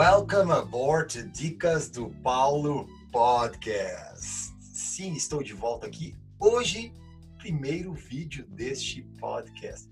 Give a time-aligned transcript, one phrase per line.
[0.00, 4.50] Welcome aboard Dicas do Paulo Podcast.
[4.58, 6.94] Sim, estou de volta aqui hoje,
[7.36, 9.90] primeiro vídeo deste podcast.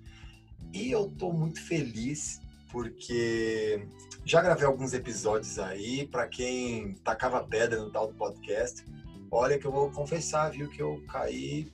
[0.73, 2.41] E eu estou muito feliz
[2.73, 3.87] porque
[4.25, 8.83] já gravei alguns episódios aí para quem tacava pedra no tal do podcast.
[9.31, 11.71] Olha que eu vou confessar, viu, que eu caí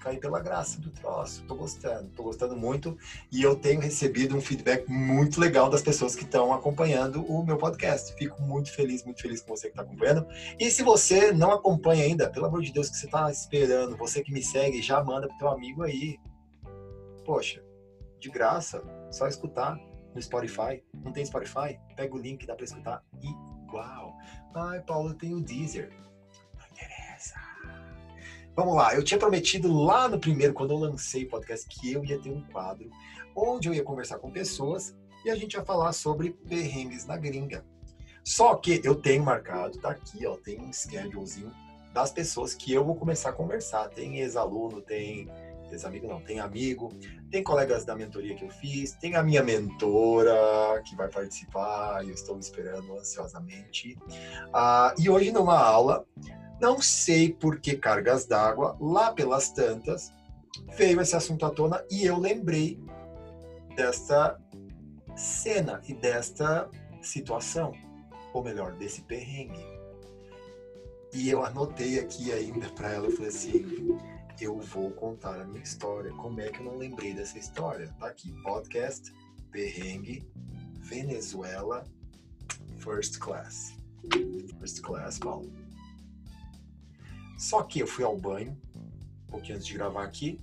[0.00, 1.44] caí pela graça do troço.
[1.44, 2.96] Tô gostando, tô gostando muito
[3.30, 7.56] e eu tenho recebido um feedback muito legal das pessoas que estão acompanhando o meu
[7.56, 8.14] podcast.
[8.14, 10.26] Fico muito feliz, muito feliz com você que está acompanhando.
[10.58, 14.22] E se você não acompanha ainda, pelo amor de Deus, que você está esperando, você
[14.22, 16.18] que me segue, já manda pro teu amigo aí.
[17.24, 17.62] Poxa,
[18.18, 19.78] de graça, só escutar
[20.14, 20.82] no Spotify.
[21.04, 21.78] Não tem Spotify?
[21.94, 24.16] Pega o link, dá para escutar igual.
[24.54, 25.92] Ai, Paulo, tenho o Deezer.
[28.56, 32.04] Vamos lá, eu tinha prometido lá no primeiro, quando eu lancei o podcast, que eu
[32.04, 32.90] ia ter um quadro
[33.34, 37.64] onde eu ia conversar com pessoas e a gente ia falar sobre perrengues na gringa.
[38.24, 41.52] Só que eu tenho marcado, tá aqui, ó, tem um schedulezinho
[41.92, 43.88] das pessoas que eu vou começar a conversar.
[43.88, 45.28] Tem ex-aluno, tem
[45.74, 46.92] ex-amigo não, tem amigo,
[47.30, 52.14] tem colegas da mentoria que eu fiz, tem a minha mentora que vai participar eu
[52.14, 53.96] estou esperando ansiosamente.
[54.52, 56.04] Ah, e hoje numa aula
[56.60, 60.12] não sei por que cargas d'água, lá pelas tantas,
[60.76, 62.78] veio esse assunto à tona e eu lembrei
[63.74, 64.38] desta
[65.16, 66.68] cena e desta
[67.00, 67.72] situação,
[68.34, 69.64] ou melhor, desse perrengue.
[71.12, 73.98] E eu anotei aqui ainda para ela, eu falei assim,
[74.40, 76.10] eu vou contar a minha história.
[76.12, 77.94] Como é que eu não lembrei dessa história?
[77.98, 79.12] Tá aqui, podcast,
[79.50, 80.26] perrengue,
[80.78, 81.84] Venezuela,
[82.78, 83.76] first class.
[84.58, 85.52] First class, Paulo.
[87.38, 88.56] Só que eu fui ao banho,
[89.28, 90.40] um pouquinho antes de gravar aqui,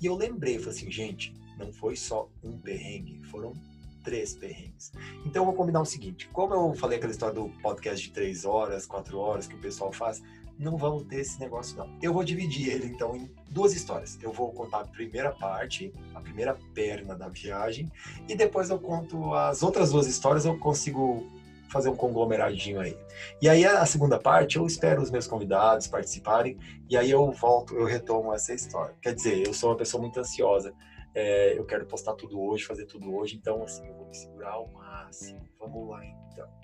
[0.00, 3.54] e eu lembrei, falei assim, gente, não foi só um perrengue, foram
[4.02, 4.92] três perrengues.
[5.24, 8.44] Então eu vou combinar o seguinte, como eu falei aquela história do podcast de três
[8.44, 10.22] horas, quatro horas que o pessoal faz,
[10.58, 11.88] não vamos ter esse negócio não.
[12.02, 14.18] Eu vou dividir ele então em duas histórias.
[14.22, 17.90] Eu vou contar a primeira parte, a primeira perna da viagem,
[18.28, 21.26] e depois eu conto as outras duas histórias, eu consigo
[21.68, 22.96] fazer um conglomeradinho aí.
[23.42, 26.56] E aí a segunda parte, eu espero os meus convidados participarem
[26.88, 28.94] e aí eu volto, eu retomo essa história.
[29.02, 30.72] Quer dizer, eu sou uma pessoa muito ansiosa.
[31.12, 34.52] É, eu quero postar tudo hoje, fazer tudo hoje, então assim, eu vou me segurar
[34.52, 35.48] ao máximo.
[35.58, 36.63] Vamos lá então.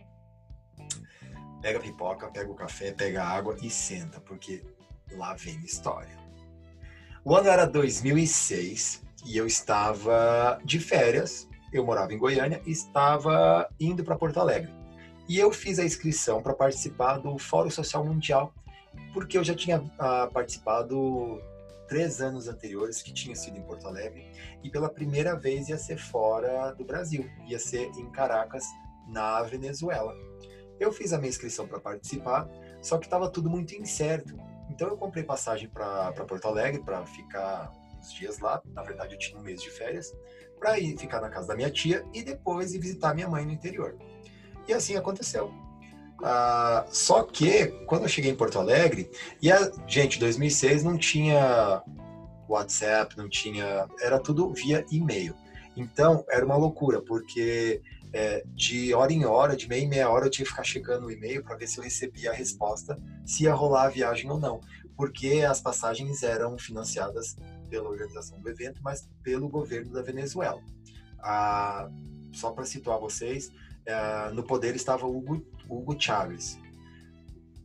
[1.61, 4.63] Pega a pipoca, pega o café, pega a água e senta, porque
[5.13, 6.19] lá vem história.
[7.25, 11.49] O ano era 2006 e eu estava de férias.
[11.73, 14.73] Eu morava em Goiânia e estava indo para Porto Alegre.
[15.29, 18.53] E eu fiz a inscrição para participar do Fórum Social Mundial,
[19.13, 21.41] porque eu já tinha ah, participado
[21.87, 24.27] três anos anteriores, que tinha sido em Porto Alegre,
[24.63, 28.65] e pela primeira vez ia ser fora do Brasil, ia ser em Caracas,
[29.09, 30.15] na Venezuela.
[30.81, 32.49] Eu fiz a minha inscrição para participar,
[32.81, 34.35] só que estava tudo muito incerto.
[34.71, 38.63] Então eu comprei passagem para Porto Alegre para ficar uns dias lá.
[38.73, 40.13] Na verdade, eu tinha um mês de férias
[40.59, 43.53] para ir ficar na casa da minha tia e depois ir visitar minha mãe no
[43.53, 43.97] interior.
[44.67, 45.53] E assim aconteceu.
[46.23, 49.11] Ah, só que quando eu cheguei em Porto Alegre,
[49.41, 51.83] e a gente, 2006 não tinha
[52.49, 55.35] WhatsApp, não tinha, era tudo via e-mail.
[55.77, 57.81] Então era uma loucura, porque
[58.13, 61.07] é, de hora em hora, de meia em meia hora, eu tinha que ficar checando
[61.07, 64.39] o e-mail para ver se eu recebia a resposta, se ia rolar a viagem ou
[64.39, 64.61] não,
[64.97, 67.37] porque as passagens eram financiadas
[67.69, 70.61] pela organização do evento, mas pelo governo da Venezuela.
[71.21, 71.89] Ah,
[72.33, 73.51] só para situar vocês,
[73.87, 76.59] é, no poder estava Hugo, Hugo Chávez.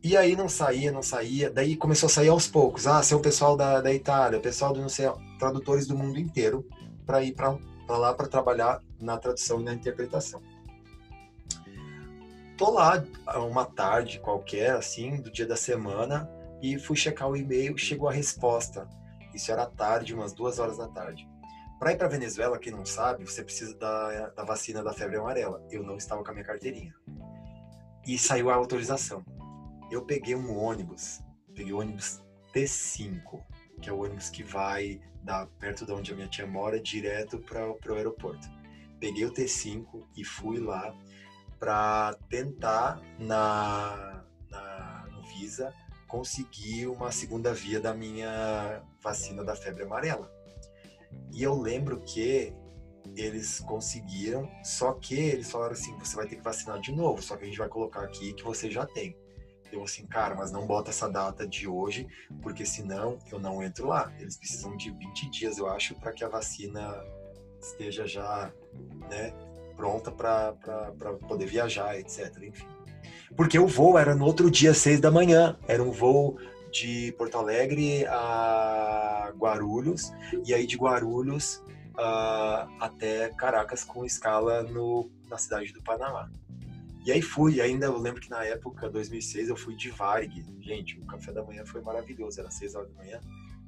[0.02, 2.86] E aí não saía, não saía, daí começou a sair aos poucos.
[2.86, 5.06] Ah, seu pessoal da, da Itália, pessoal do não sei,
[5.38, 6.64] tradutores do mundo inteiro
[7.04, 7.58] para ir para
[7.88, 10.42] lá para trabalhar na tradução e na interpretação.
[12.56, 13.04] Tô lá
[13.36, 16.30] uma tarde qualquer, assim, do dia da semana,
[16.62, 18.88] e fui checar o e-mail, chegou a resposta.
[19.34, 21.28] Isso era tarde, umas duas horas da tarde.
[21.78, 25.62] Para ir para Venezuela, quem não sabe, você precisa da, da vacina da febre amarela.
[25.70, 26.94] Eu não estava com a minha carteirinha.
[28.06, 29.22] E saiu a autorização.
[29.90, 31.20] Eu peguei um ônibus,
[31.54, 32.22] peguei o ônibus
[32.54, 33.42] T5,
[33.82, 37.38] que é o ônibus que vai da perto de onde a minha tia mora direto
[37.38, 38.48] para o aeroporto.
[39.00, 40.94] Peguei o T5 e fui lá
[41.58, 45.72] para tentar na, na no Visa
[46.06, 50.30] conseguir uma segunda via da minha vacina da febre amarela.
[51.32, 52.54] E eu lembro que
[53.16, 57.36] eles conseguiram, só que eles falaram assim: você vai ter que vacinar de novo, só
[57.36, 59.16] que a gente vai colocar aqui que você já tem.
[59.72, 62.06] Eu assim, cara, mas não bota essa data de hoje,
[62.40, 64.12] porque senão eu não entro lá.
[64.18, 66.94] Eles precisam de 20 dias, eu acho, para que a vacina
[67.66, 68.52] esteja já,
[69.10, 69.32] né,
[69.76, 70.52] pronta para
[71.28, 72.36] poder viajar, etc.
[72.42, 72.66] Enfim.
[73.36, 75.58] Porque o voo era no outro dia, seis da manhã.
[75.66, 76.38] Era um voo
[76.70, 80.12] de Porto Alegre a Guarulhos,
[80.44, 81.62] e aí de Guarulhos
[81.94, 86.30] uh, até Caracas com escala no, na cidade do Panamá.
[87.04, 90.44] E aí fui, ainda eu lembro que na época, 2006, eu fui de Varg.
[90.60, 93.20] Gente, o café da manhã foi maravilhoso, era 6 horas da manhã,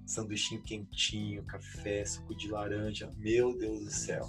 [0.08, 4.28] sanduichinho quentinho, café, suco de laranja, meu Deus do céu.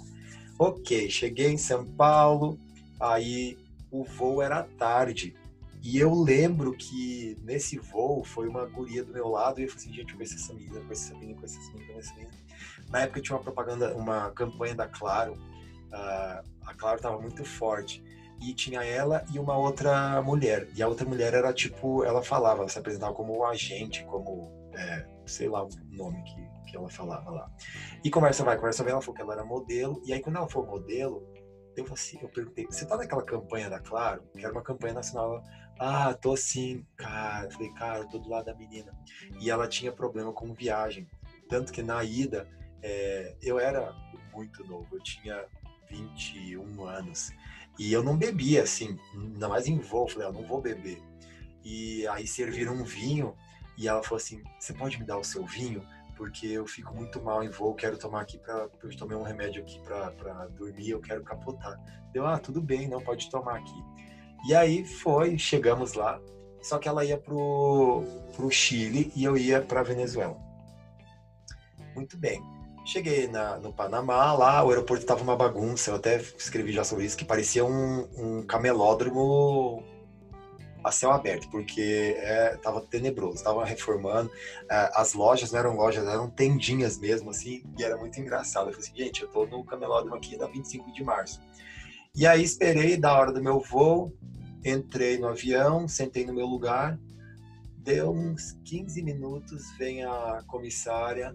[0.58, 2.58] Ok, cheguei em São Paulo,
[3.00, 3.56] aí
[3.90, 5.34] o voo era tarde.
[5.82, 9.82] E eu lembro que nesse voo foi uma guria do meu lado e eu falei
[9.82, 12.32] assim, gente, eu conheço essa menina, conheço essa menina, conheço essa menina, conheço essa menina.
[12.90, 18.04] Na época tinha uma propaganda, uma campanha da Claro, uh, a Claro estava muito forte.
[18.42, 20.68] E tinha ela e uma outra mulher.
[20.74, 25.06] E a outra mulher era tipo, ela falava, ela se apresentava como agente, como, é,
[25.30, 27.50] sei lá o nome que, que ela falava lá.
[28.04, 30.02] E conversa vai, conversa vai, ela falou que ela era modelo.
[30.04, 31.26] E aí quando ela foi modelo,
[31.76, 34.22] eu, assim, eu perguntei, você tá naquela campanha da Claro?
[34.36, 35.42] Que era uma campanha nacional.
[35.78, 37.46] Ah, tô sim, cara.
[37.46, 38.92] Eu falei, cara, eu tô do lado da menina.
[39.40, 41.08] E ela tinha problema com viagem.
[41.48, 42.46] Tanto que na ida,
[42.82, 43.94] é, eu era
[44.32, 45.44] muito novo, eu tinha
[45.88, 47.30] 21 anos.
[47.78, 50.08] E eu não bebia, assim, ainda mais em voo.
[50.08, 51.02] Falei, eu ah, não vou beber.
[51.64, 53.34] E aí serviram um vinho
[53.80, 55.84] e ela falou assim: Você pode me dar o seu vinho?
[56.20, 59.62] porque eu fico muito mal em voo, quero tomar aqui para eu tomei um remédio
[59.62, 61.80] aqui para dormir, eu quero capotar.
[62.12, 63.82] Deu, ah, tudo bem, não pode tomar aqui.
[64.46, 66.20] E aí foi, chegamos lá,
[66.60, 68.04] só que ela ia pro,
[68.36, 70.36] pro Chile e eu ia para Venezuela.
[71.94, 72.38] Muito bem.
[72.84, 77.06] Cheguei na, no Panamá, lá o aeroporto estava uma bagunça, eu até escrevi já sobre
[77.06, 79.82] isso, que parecia um, um camelódromo
[80.82, 82.16] a céu aberto, porque
[82.54, 84.30] estava é, tenebroso, estava reformando,
[84.70, 88.68] é, as lojas não eram lojas, eram tendinhas mesmo, assim, e era muito engraçado.
[88.68, 91.40] Eu falei assim, gente, eu estou no camelódromo aqui da 25 de março.
[92.14, 94.12] E aí esperei da hora do meu voo,
[94.64, 96.98] entrei no avião, sentei no meu lugar,
[97.78, 101.34] deu uns 15 minutos, vem a comissária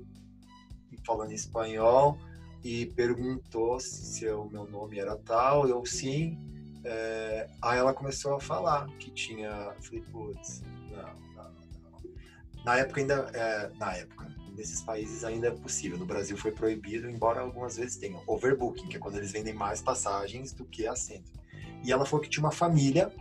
[1.06, 2.18] falando espanhol
[2.64, 6.38] e perguntou se o meu nome era tal, eu sim,
[6.86, 9.74] é, aí ela começou a falar que tinha.
[9.82, 10.62] Falei, putz,
[10.92, 11.02] não,
[11.36, 12.64] não, não.
[12.64, 13.32] Na época ainda.
[13.34, 15.98] É, na época, nesses países ainda é possível.
[15.98, 18.22] No Brasil foi proibido, embora algumas vezes tenham.
[18.28, 21.32] Overbooking, que é quando eles vendem mais passagens do que assento.
[21.84, 23.12] E ela falou que tinha uma família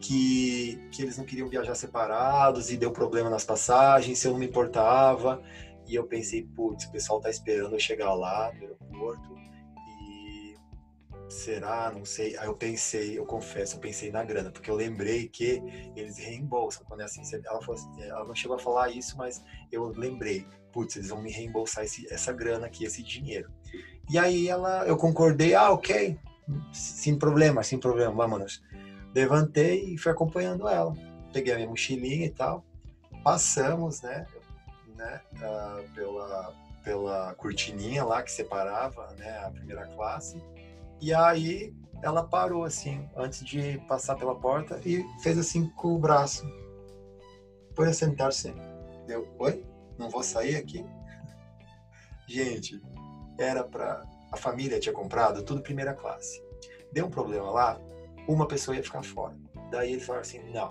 [0.00, 4.46] que, que eles não queriam viajar separados e deu problema nas passagens, eu não me
[4.46, 5.42] importava.
[5.86, 9.32] E eu pensei, putz, o pessoal tá esperando eu chegar lá no aeroporto
[11.32, 11.90] será?
[11.90, 12.36] Não sei.
[12.36, 15.62] Aí eu pensei, eu confesso, eu pensei na grana, porque eu lembrei que
[15.96, 17.22] eles reembolsam quando é assim.
[17.44, 21.32] Ela, assim, ela não chegou a falar isso, mas eu lembrei, putz, eles vão me
[21.32, 23.50] reembolsar esse, essa grana aqui, esse dinheiro.
[24.10, 26.18] E aí ela, eu concordei, ah, ok,
[26.72, 28.62] sem problema, sem problema, vamos.
[29.14, 30.94] Levantei e fui acompanhando ela.
[31.32, 32.64] Peguei a minha mochilinha e tal.
[33.22, 34.26] Passamos, né,
[34.96, 40.42] né, uh, pela, pela cortininha lá que separava, né, a primeira classe
[41.02, 45.98] e aí ela parou assim, antes de passar pela porta e fez assim com o
[45.98, 46.46] braço.
[47.74, 48.54] Pode sentar-se.
[49.04, 49.66] Deu, oi?
[49.98, 50.86] Não vou sair aqui?
[52.28, 52.80] Gente,
[53.36, 54.00] era para
[54.30, 56.40] a família tinha comprado tudo primeira classe.
[56.92, 57.80] Deu um problema lá,
[58.28, 59.36] uma pessoa ia ficar fora.
[59.72, 60.70] Daí eles falaram assim: não,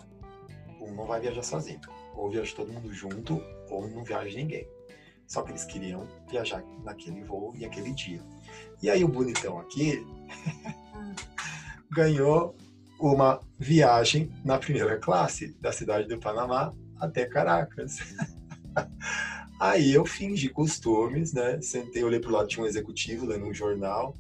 [0.80, 1.82] um não vai viajar sozinho.
[2.16, 4.66] Ou viaja todo mundo junto, ou não viaja ninguém.
[5.32, 8.22] Só que eles queriam viajar naquele voo e aquele dia.
[8.84, 10.06] E aí o bonitão aqui
[11.90, 12.54] ganhou
[13.00, 18.00] uma viagem na primeira classe da cidade do Panamá até Caracas.
[19.58, 21.62] Aí eu fingi costumes, né?
[21.62, 24.18] Sentei, olhei pro lado, tinha um executivo lendo um jornal.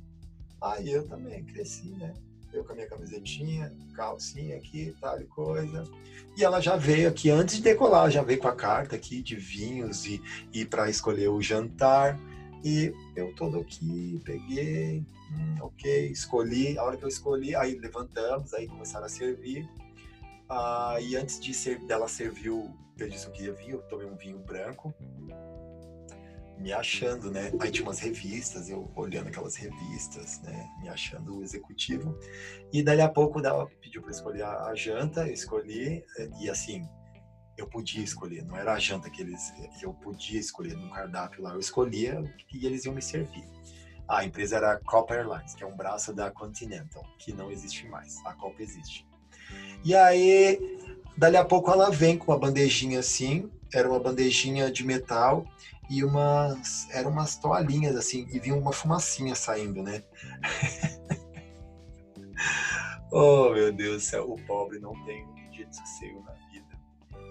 [0.61, 2.13] Aí eu também cresci, né?
[2.53, 5.83] Eu com a minha camisetinha, calcinha aqui, tal e coisa.
[6.37, 9.35] E ela já veio aqui antes de decolar, já veio com a carta aqui de
[9.35, 10.21] vinhos e,
[10.53, 12.19] e para escolher o jantar.
[12.63, 16.77] E eu todo aqui, peguei, hum, ok, escolhi.
[16.77, 19.67] A hora que eu escolhi, aí levantamos, aí começaram a servir.
[20.49, 22.51] Ah, e antes de ser, dela servir
[23.01, 24.93] eu disse que queria vinho, eu tomei um vinho branco,
[26.61, 27.51] me achando, né?
[27.59, 30.69] Aí tinha umas revistas, eu olhando aquelas revistas, né?
[30.79, 32.17] Me achando executivo.
[32.71, 36.03] E dali a pouco ela pediu para escolher a janta, eu escolhi,
[36.39, 36.87] e assim,
[37.57, 41.53] eu podia escolher, não era a janta que eles eu podia escolher no cardápio lá,
[41.53, 43.45] eu escolhia e eles iam me servir.
[44.07, 47.87] A empresa era a Copa Airlines, que é um braço da Continental, que não existe
[47.87, 48.17] mais.
[48.25, 49.07] A Copa existe.
[49.83, 50.59] E aí,
[51.17, 55.45] dali a pouco ela vem com uma bandejinha assim, era uma bandejinha de metal
[55.89, 60.03] e umas eram umas toalhinhas assim, e vinha uma fumacinha saindo, né?
[63.13, 66.79] Oh, meu Deus do céu, o pobre não tem um dia de sossego na vida.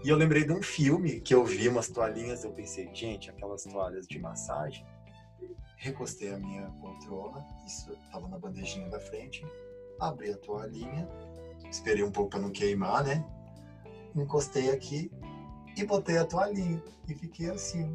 [0.05, 3.65] E eu lembrei de um filme que eu vi umas toalhinhas, eu pensei, gente, aquelas
[3.65, 4.85] toalhas de massagem.
[5.79, 9.43] Recostei a minha poltrona, isso estava na bandejinha da frente,
[9.99, 11.09] abri a toalhinha,
[11.71, 13.25] esperei um pouco para não queimar, né?
[14.14, 15.11] Encostei aqui
[15.76, 17.95] e botei a toalhinha e fiquei assim.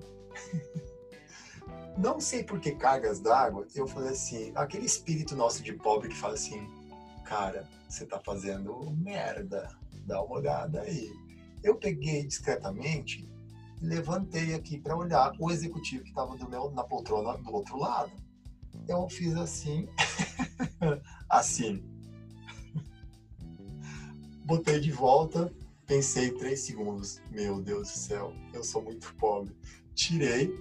[1.97, 6.15] não sei por que cargas d'água, eu falei assim, aquele espírito nosso de pobre que
[6.15, 6.67] fala assim,
[7.23, 9.69] cara, você tá fazendo merda,
[10.05, 11.11] dá uma olhada aí.
[11.63, 13.27] Eu peguei discretamente,
[13.81, 18.11] levantei aqui para olhar o executivo que estava do meu na poltrona do outro lado.
[18.87, 19.87] Eu fiz assim,
[21.29, 21.83] assim.
[24.45, 25.51] Botei de volta,
[25.85, 27.21] pensei três segundos.
[27.31, 29.55] Meu Deus do céu, eu sou muito pobre.
[29.93, 30.53] Tirei,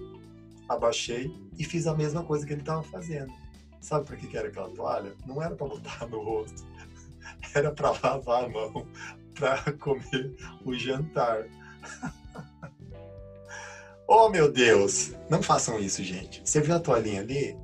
[0.69, 3.33] abaixei e fiz a mesma coisa que ele estava fazendo.
[3.81, 5.13] Sabe por que, que era aquela toalha?
[5.25, 6.65] Não era para botar no rosto,
[7.53, 8.87] era para lavar a mão,
[9.37, 11.45] para comer o jantar.
[14.07, 15.13] oh meu Deus!
[15.29, 16.41] Não façam isso, gente.
[16.43, 17.57] Você viu a toalhinha ali?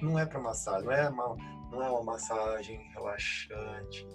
[0.00, 1.36] Não é para massagem, não é uma,
[1.70, 4.08] não é uma massagem relaxante,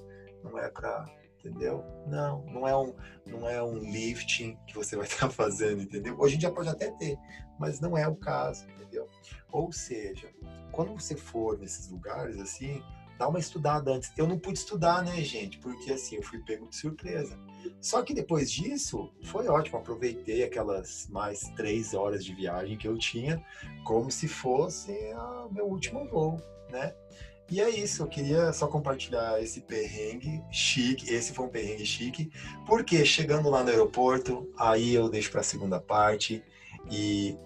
[0.44, 1.06] não é para
[1.46, 1.84] entendeu?
[2.08, 2.94] Não, não é um,
[3.26, 6.16] não é um lifting que você vai estar fazendo, entendeu?
[6.20, 7.18] Hoje em dia pode até ter,
[7.60, 9.08] mas não é o caso, entendeu?
[9.52, 10.30] Ou seja,
[10.72, 12.84] quando você for nesses lugares assim,
[13.18, 14.12] dá uma estudada antes.
[14.18, 15.58] Eu não pude estudar, né, gente?
[15.60, 17.40] Porque assim, eu fui pego de surpresa.
[17.80, 19.78] Só que depois disso, foi ótimo.
[19.78, 23.44] Aproveitei aquelas mais três horas de viagem que eu tinha,
[23.84, 24.92] como se fosse
[25.48, 26.38] o meu último voo,
[26.70, 26.94] né?
[27.50, 31.14] E é isso, eu queria só compartilhar esse perrengue chique.
[31.14, 32.32] Esse foi um perrengue chique,
[32.66, 36.44] porque chegando lá no aeroporto, aí eu deixo para a segunda parte.
[36.90, 37.38] E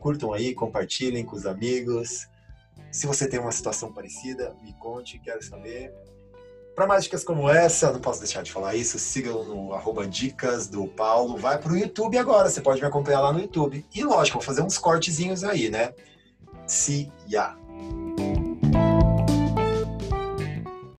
[0.00, 2.26] curtam aí, compartilhem com os amigos.
[2.90, 5.92] Se você tem uma situação parecida, me conte, quero saber.
[6.74, 10.66] Para mais dicas como essa, não posso deixar de falar isso, sigam no arroba dicas
[10.66, 11.36] do Paulo.
[11.36, 13.84] Vai para o YouTube agora, você pode me acompanhar lá no YouTube.
[13.94, 15.92] E lógico, vou fazer uns cortezinhos aí, né?
[16.66, 17.61] Se ya.